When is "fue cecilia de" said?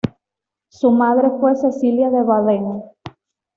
1.39-2.23